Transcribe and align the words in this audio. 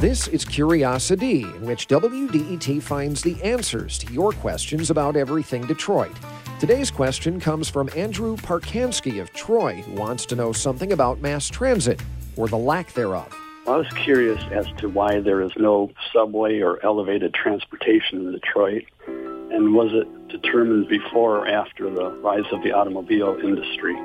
This 0.00 0.28
is 0.28 0.46
CuriosiD, 0.46 1.56
in 1.56 1.66
which 1.66 1.86
WDET 1.86 2.80
finds 2.80 3.20
the 3.20 3.38
answers 3.42 3.98
to 3.98 4.10
your 4.10 4.32
questions 4.32 4.88
about 4.88 5.14
everything 5.14 5.66
Detroit. 5.66 6.16
Today's 6.58 6.90
question 6.90 7.38
comes 7.38 7.68
from 7.68 7.90
Andrew 7.94 8.38
Parkansky 8.38 9.20
of 9.20 9.30
Troy, 9.34 9.82
who 9.82 9.92
wants 9.92 10.24
to 10.24 10.36
know 10.36 10.52
something 10.54 10.92
about 10.92 11.20
mass 11.20 11.48
transit, 11.48 12.00
or 12.38 12.48
the 12.48 12.56
lack 12.56 12.94
thereof. 12.94 13.30
I 13.66 13.76
was 13.76 13.88
curious 13.88 14.42
as 14.50 14.64
to 14.78 14.88
why 14.88 15.20
there 15.20 15.42
is 15.42 15.52
no 15.58 15.90
subway 16.14 16.60
or 16.60 16.82
elevated 16.82 17.34
transportation 17.34 18.26
in 18.26 18.32
Detroit, 18.32 18.84
and 19.06 19.74
was 19.74 19.92
it 19.92 20.28
determined 20.28 20.88
before 20.88 21.40
or 21.40 21.46
after 21.46 21.90
the 21.90 22.08
rise 22.22 22.50
of 22.52 22.62
the 22.62 22.72
automobile 22.72 23.36
industry? 23.44 23.96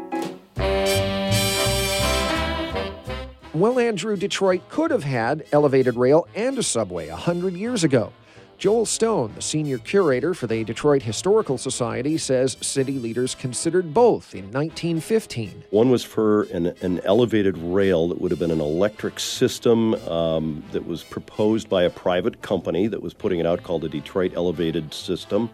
Well, 3.55 3.79
Andrew, 3.79 4.17
Detroit 4.17 4.67
could 4.67 4.91
have 4.91 5.05
had 5.05 5.45
elevated 5.53 5.95
rail 5.95 6.27
and 6.35 6.57
a 6.57 6.63
subway 6.63 7.07
a 7.07 7.15
hundred 7.15 7.53
years 7.53 7.85
ago. 7.85 8.11
Joel 8.57 8.85
Stone, 8.85 9.31
the 9.33 9.41
senior 9.41 9.77
curator 9.77 10.33
for 10.33 10.45
the 10.45 10.65
Detroit 10.65 11.01
Historical 11.01 11.57
Society, 11.57 12.17
says 12.17 12.57
city 12.59 12.99
leaders 12.99 13.33
considered 13.33 13.93
both 13.93 14.35
in 14.35 14.51
1915. 14.51 15.63
One 15.69 15.89
was 15.89 16.03
for 16.03 16.43
an, 16.51 16.67
an 16.81 16.99
elevated 17.05 17.57
rail 17.57 18.09
that 18.09 18.19
would 18.19 18.31
have 18.31 18.41
been 18.41 18.51
an 18.51 18.59
electric 18.59 19.21
system 19.21 19.93
um, 20.09 20.61
that 20.73 20.85
was 20.85 21.05
proposed 21.05 21.69
by 21.69 21.83
a 21.83 21.89
private 21.89 22.41
company 22.41 22.87
that 22.87 23.01
was 23.01 23.13
putting 23.13 23.39
it 23.39 23.45
out 23.45 23.63
called 23.63 23.83
the 23.83 23.89
Detroit 23.89 24.33
Elevated 24.35 24.93
System. 24.93 25.49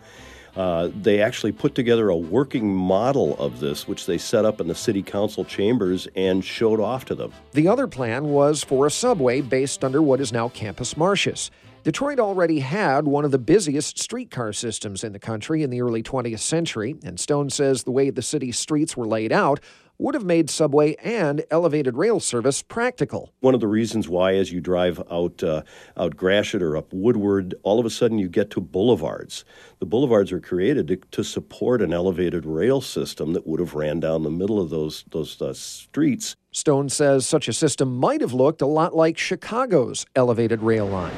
Uh, 0.56 0.90
they 1.02 1.22
actually 1.22 1.52
put 1.52 1.76
together 1.76 2.10
a 2.10 2.18
working 2.18 2.74
model 2.74 3.38
of 3.38 3.60
this, 3.60 3.88
which 3.88 4.06
they 4.06 4.18
set 4.18 4.46
up 4.46 4.60
in 4.60 4.68
the 4.68 4.76
city 4.76 5.02
council 5.02 5.46
chambers 5.46 6.08
and 6.16 6.44
showed 6.44 6.80
off 6.80 7.06
to 7.06 7.16
them. 7.16 7.32
The 7.54 7.68
other 7.68 7.88
plan 7.88 8.26
was 8.26 8.64
for 8.64 8.86
a 8.86 8.92
subway 8.92 9.42
based 9.42 9.84
under 9.84 10.02
what 10.02 10.20
is 10.20 10.34
now 10.34 10.50
Campus 10.50 10.98
Martius. 10.98 11.52
Detroit 11.84 12.20
already 12.20 12.60
had 12.60 13.08
one 13.08 13.26
of 13.26 13.32
the 13.32 13.40
busiest 13.40 13.98
streetcar 13.98 14.54
systems 14.54 15.04
in 15.04 15.14
the 15.14 15.20
country 15.20 15.64
in 15.64 15.72
the 15.72 15.82
early 15.82 16.04
20th 16.04 16.40
century, 16.40 16.96
and 17.04 17.20
Stone 17.20 17.50
says 17.50 17.84
the 17.84 17.92
way 17.92 18.12
the 18.12 18.22
city's 18.22 18.60
streets 18.60 18.96
were 18.96 19.08
laid 19.08 19.32
out 19.32 19.60
would 20.02 20.16
have 20.16 20.26
made 20.26 20.50
subway 20.50 20.96
and 20.96 21.46
elevated 21.52 21.96
rail 21.96 22.20
service 22.20 22.64
practical. 22.64 23.32
One 23.40 23.54
of 23.54 23.60
the 23.60 23.68
reasons 23.68 24.10
why, 24.10 24.34
as 24.34 24.52
you 24.52 24.60
drive 24.60 25.00
out 25.12 25.44
uh, 25.44 25.62
out 25.96 26.18
Gratiot 26.18 26.64
or 26.64 26.76
up 26.76 26.92
Woodward, 26.92 27.54
all 27.62 27.80
of 27.80 27.86
a 27.86 27.90
sudden 27.92 28.18
you 28.18 28.28
get 28.28 28.50
to 28.52 28.62
boulevards. 28.62 29.46
The 29.80 29.86
boulevards 29.86 30.32
are 30.32 30.40
created 30.40 30.88
to, 30.88 30.98
to 30.98 31.24
support 31.24 31.84
an 31.84 31.94
elevated 31.94 32.48
rail 32.48 32.82
system 32.82 33.34
that 33.34 33.46
would 33.46 33.60
have 33.60 33.76
ran 33.76 34.00
down 34.00 34.24
the 34.24 34.32
middle 34.32 34.60
of 34.60 34.72
those 34.72 35.06
those 35.12 35.40
uh, 35.40 35.54
streets. 35.54 36.36
Stone 36.52 36.90
says 36.90 37.28
such 37.28 37.48
a 37.48 37.54
system 37.54 37.96
might 37.96 38.22
have 38.22 38.34
looked 38.34 38.64
a 38.64 38.68
lot 38.68 38.96
like 38.96 39.20
Chicago's 39.20 40.06
elevated 40.16 40.64
rail 40.64 40.88
line. 40.88 41.14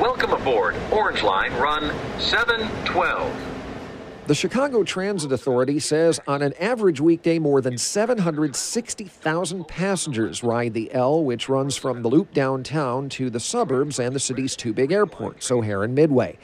Welcome 0.00 0.30
aboard 0.30 0.76
Orange 0.92 1.22
Line, 1.24 1.52
run 1.54 1.92
712. 2.20 3.51
The 4.28 4.36
Chicago 4.36 4.84
Transit 4.84 5.32
Authority 5.32 5.80
says 5.80 6.20
on 6.28 6.42
an 6.42 6.52
average 6.60 7.00
weekday, 7.00 7.40
more 7.40 7.60
than 7.60 7.76
760,000 7.76 9.66
passengers 9.66 10.44
ride 10.44 10.74
the 10.74 10.94
L, 10.94 11.24
which 11.24 11.48
runs 11.48 11.76
from 11.76 12.02
the 12.02 12.08
loop 12.08 12.32
downtown 12.32 13.08
to 13.10 13.30
the 13.30 13.40
suburbs 13.40 13.98
and 13.98 14.14
the 14.14 14.20
city's 14.20 14.54
two 14.54 14.72
big 14.72 14.92
airports, 14.92 15.50
O'Hare 15.50 15.82
and 15.82 15.96
Midway. 15.96 16.38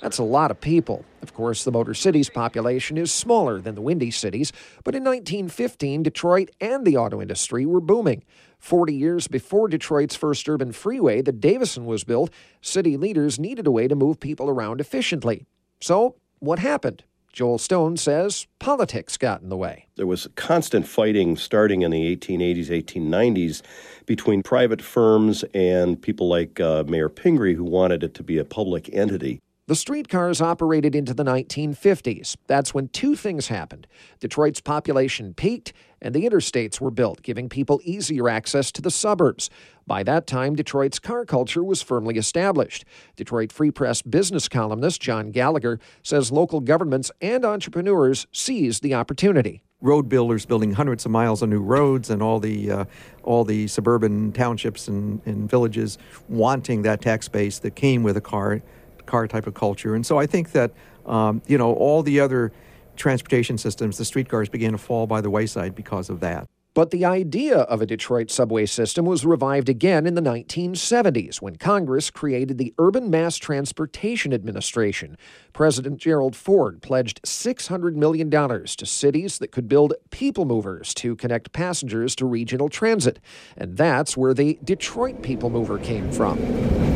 That's 0.00 0.18
a 0.18 0.22
lot 0.22 0.52
of 0.52 0.60
people. 0.60 1.04
Of 1.22 1.34
course, 1.34 1.64
the 1.64 1.72
Motor 1.72 1.92
City's 1.92 2.30
population 2.30 2.96
is 2.96 3.12
smaller 3.12 3.60
than 3.60 3.74
the 3.74 3.82
Windy 3.82 4.12
Cities, 4.12 4.52
but 4.84 4.94
in 4.94 5.02
1915, 5.02 6.04
Detroit 6.04 6.50
and 6.60 6.86
the 6.86 6.96
auto 6.96 7.20
industry 7.20 7.66
were 7.66 7.80
booming. 7.80 8.22
40 8.60 8.94
years 8.94 9.26
before 9.26 9.66
Detroit's 9.66 10.14
first 10.14 10.48
urban 10.48 10.70
freeway, 10.70 11.20
the 11.20 11.32
Davison, 11.32 11.84
was 11.84 12.04
built, 12.04 12.30
city 12.60 12.96
leaders 12.96 13.40
needed 13.40 13.66
a 13.66 13.72
way 13.72 13.88
to 13.88 13.96
move 13.96 14.20
people 14.20 14.48
around 14.48 14.80
efficiently. 14.80 15.46
So, 15.80 16.14
what 16.38 16.60
happened? 16.60 17.02
Joel 17.34 17.58
Stone 17.58 17.96
says 17.96 18.46
politics 18.60 19.16
got 19.16 19.42
in 19.42 19.48
the 19.48 19.56
way. 19.56 19.88
There 19.96 20.06
was 20.06 20.28
constant 20.36 20.86
fighting 20.86 21.36
starting 21.36 21.82
in 21.82 21.90
the 21.90 22.16
1880s, 22.16 22.68
1890s 22.68 23.60
between 24.06 24.44
private 24.44 24.80
firms 24.80 25.44
and 25.52 26.00
people 26.00 26.28
like 26.28 26.60
uh, 26.60 26.84
Mayor 26.86 27.08
Pingree 27.08 27.54
who 27.54 27.64
wanted 27.64 28.04
it 28.04 28.14
to 28.14 28.22
be 28.22 28.38
a 28.38 28.44
public 28.44 28.88
entity. 28.92 29.40
The 29.66 29.74
streetcars 29.74 30.42
operated 30.42 30.94
into 30.94 31.14
the 31.14 31.24
1950s. 31.24 32.36
That's 32.46 32.74
when 32.74 32.88
two 32.88 33.16
things 33.16 33.48
happened. 33.48 33.86
Detroit's 34.20 34.60
population 34.60 35.32
peaked, 35.32 35.72
and 36.02 36.14
the 36.14 36.26
interstates 36.26 36.82
were 36.82 36.90
built, 36.90 37.22
giving 37.22 37.48
people 37.48 37.80
easier 37.82 38.28
access 38.28 38.70
to 38.72 38.82
the 38.82 38.90
suburbs. 38.90 39.48
By 39.86 40.02
that 40.02 40.26
time, 40.26 40.54
Detroit's 40.54 40.98
car 40.98 41.24
culture 41.24 41.64
was 41.64 41.80
firmly 41.80 42.18
established. 42.18 42.84
Detroit 43.16 43.50
Free 43.50 43.70
Press 43.70 44.02
business 44.02 44.50
columnist 44.50 45.00
John 45.00 45.30
Gallagher 45.30 45.80
says 46.02 46.30
local 46.30 46.60
governments 46.60 47.10
and 47.22 47.42
entrepreneurs 47.42 48.26
seized 48.32 48.82
the 48.82 48.92
opportunity 48.92 49.62
road 49.80 50.08
builders 50.08 50.46
building 50.46 50.72
hundreds 50.72 51.04
of 51.04 51.10
miles 51.10 51.42
of 51.42 51.48
new 51.50 51.60
roads 51.60 52.08
and 52.08 52.22
all 52.22 52.40
the 52.40 52.70
uh, 52.70 52.84
all 53.22 53.44
the 53.44 53.66
suburban 53.66 54.32
townships 54.32 54.88
and, 54.88 55.20
and, 55.26 55.50
villages 55.50 55.98
wanting 56.26 56.80
that 56.80 57.02
tax 57.02 57.28
base 57.28 57.58
that 57.58 57.74
came 57.76 58.02
with 58.02 58.16
a 58.16 58.20
car 58.20 58.62
car 59.06 59.26
type 59.26 59.46
of 59.46 59.54
culture. 59.54 59.94
And 59.94 60.04
so 60.04 60.18
I 60.18 60.26
think 60.26 60.52
that, 60.52 60.72
um, 61.06 61.42
you 61.46 61.58
know, 61.58 61.72
all 61.74 62.02
the 62.02 62.20
other 62.20 62.52
transportation 62.96 63.58
systems, 63.58 63.98
the 63.98 64.04
streetcars 64.04 64.48
began 64.48 64.72
to 64.72 64.78
fall 64.78 65.06
by 65.06 65.20
the 65.20 65.30
wayside 65.30 65.74
because 65.74 66.08
of 66.08 66.20
that. 66.20 66.48
But 66.74 66.90
the 66.90 67.04
idea 67.04 67.58
of 67.58 67.80
a 67.80 67.86
Detroit 67.86 68.32
subway 68.32 68.66
system 68.66 69.04
was 69.04 69.24
revived 69.24 69.68
again 69.68 70.06
in 70.06 70.16
the 70.16 70.20
1970s 70.20 71.40
when 71.40 71.54
Congress 71.54 72.10
created 72.10 72.58
the 72.58 72.74
Urban 72.78 73.10
Mass 73.10 73.36
Transportation 73.36 74.32
Administration. 74.32 75.16
President 75.52 75.98
Gerald 75.98 76.34
Ford 76.34 76.82
pledged 76.82 77.22
$600 77.22 77.94
million 77.94 78.28
to 78.28 78.86
cities 78.86 79.38
that 79.38 79.52
could 79.52 79.68
build 79.68 79.94
people 80.10 80.46
movers 80.46 80.92
to 80.94 81.14
connect 81.14 81.52
passengers 81.52 82.16
to 82.16 82.26
regional 82.26 82.68
transit. 82.68 83.20
And 83.56 83.76
that's 83.76 84.16
where 84.16 84.34
the 84.34 84.58
Detroit 84.64 85.22
People 85.22 85.50
Mover 85.50 85.78
came 85.78 86.10
from. 86.10 86.93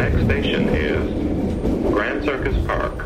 Next 0.00 0.24
station 0.24 0.66
is 0.70 1.92
Grand 1.92 2.24
Circus 2.24 2.56
Park. 2.64 3.04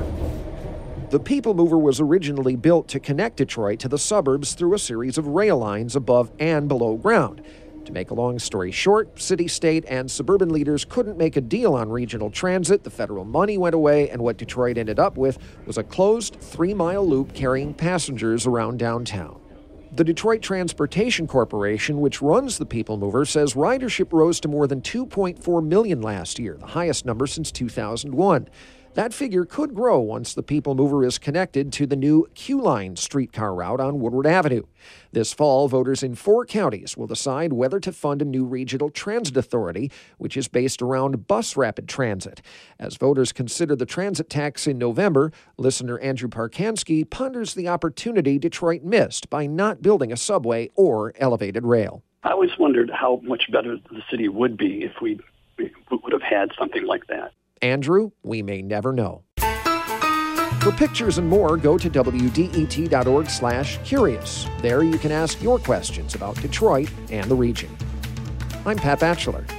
The 1.11 1.19
People 1.19 1.53
Mover 1.53 1.77
was 1.77 1.99
originally 1.99 2.55
built 2.55 2.87
to 2.87 3.01
connect 3.01 3.39
Detroit 3.39 3.81
to 3.81 3.89
the 3.89 3.99
suburbs 3.99 4.53
through 4.53 4.75
a 4.75 4.79
series 4.79 5.19
of 5.19 5.27
rail 5.27 5.59
lines 5.59 5.97
above 5.97 6.31
and 6.39 6.69
below 6.69 6.95
ground. 6.97 7.43
To 7.87 7.93
make 7.93 8.13
a 8.13 8.15
long 8.15 8.39
story 8.39 8.71
short, 8.71 9.21
city, 9.21 9.49
state, 9.49 9.85
and 9.89 10.09
suburban 10.09 10.51
leaders 10.51 10.85
couldn't 10.85 11.19
make 11.19 11.35
a 11.35 11.41
deal 11.41 11.75
on 11.75 11.89
regional 11.91 12.31
transit. 12.31 12.85
The 12.85 12.91
federal 12.91 13.25
money 13.25 13.59
went 13.59 13.75
away, 13.75 14.09
and 14.09 14.23
what 14.23 14.37
Detroit 14.37 14.79
ended 14.79 15.01
up 15.01 15.17
with 15.17 15.39
was 15.67 15.77
a 15.77 15.83
closed 15.83 16.37
three 16.37 16.75
mile 16.75 17.05
loop 17.05 17.35
carrying 17.35 17.75
passengers 17.75 18.47
around 18.47 18.79
downtown. 18.79 19.41
The 19.97 20.03
Detroit 20.03 20.43
Transportation 20.43 21.29
Corporation, 21.29 22.01
which 22.01 22.21
runs 22.21 22.59
the 22.59 22.67
People 22.67 22.97
Mover, 22.97 23.25
says 23.25 23.55
ridership 23.55 24.13
rose 24.13 24.41
to 24.41 24.49
more 24.49 24.67
than 24.67 24.81
2.4 24.81 25.65
million 25.65 26.03
last 26.03 26.41
year, 26.41 26.57
the 26.59 26.67
highest 26.67 27.07
number 27.07 27.29
since 27.29 27.53
2001. 27.53 28.49
That 28.95 29.13
figure 29.13 29.45
could 29.45 29.75
grow 29.75 29.99
once 29.99 30.35
the 30.35 30.43
People 30.45 30.77
Mover 30.77 31.05
is 31.05 31.19
connected 31.19 31.73
to 31.73 31.85
the 31.85 31.97
new 31.97 32.29
Q 32.37 32.61
Line 32.61 32.95
streetcar 32.95 33.53
route 33.53 33.81
on 33.81 33.99
Woodward 33.99 34.25
Avenue. 34.25 34.63
This 35.11 35.33
fall, 35.33 35.67
voters 35.67 36.05
in 36.05 36.15
four 36.15 36.47
counties 36.47 36.97
will 36.97 37.09
decide 37.09 37.53
whether 37.53 37.81
to 37.81 37.91
fund 37.91 38.23
a 38.23 38.25
new 38.25 38.45
regional 38.45 38.91
transit 38.91 39.37
authority, 39.37 39.91
which 40.19 40.37
is 40.37 40.47
based 40.47 40.81
around 40.81 41.27
bus 41.27 41.57
rapid 41.57 41.89
transit. 41.89 42.41
As 42.79 42.97
voters 42.97 43.33
consider 43.33 43.75
the 43.75 43.85
transit 43.85 44.31
tax 44.31 44.69
in 44.69 44.79
November, 44.79 45.33
listener 45.57 45.99
Andrew 45.99 46.29
Parkansky 46.29 47.09
ponders 47.09 47.55
the 47.55 47.67
opportunity 47.67 48.39
Detroit 48.39 48.85
missed 48.85 49.29
by 49.29 49.49
not 49.49 49.83
building 49.83 50.13
a 50.13 50.17
subway 50.17 50.71
or 50.77 51.13
elevated 51.19 51.67
rail. 51.67 52.05
I 52.23 52.31
always 52.31 52.57
wondered 52.61 52.91
how 52.91 53.21
much 53.25 53.51
better 53.51 53.77
the 53.77 54.03
city 54.09 54.29
would 54.29 54.57
be 54.57 54.85
if 54.85 54.93
we 55.03 55.19
would 55.59 56.13
have 56.13 56.23
had 56.23 56.53
something 56.57 56.87
like 56.87 57.09
that. 57.09 57.33
Andrew, 57.65 58.11
we 58.23 58.43
may 58.43 58.61
never 58.61 58.93
know. 58.93 59.23
For 60.61 60.71
pictures 60.73 61.17
and 61.17 61.27
more, 61.27 61.57
go 61.57 61.79
to 61.79 61.89
wdet.org 61.89 63.31
slash 63.31 63.79
curious. 63.85 64.47
There 64.61 64.83
you 64.83 64.99
can 64.99 65.11
ask 65.11 65.43
your 65.43 65.59
questions 65.59 66.15
about 66.15 66.37
Detroit 66.43 66.91
and 67.11 67.31
the 67.31 67.35
region. 67.35 67.75
I'm 68.67 68.77
Pat 68.77 69.01
Batcheller. 69.01 69.51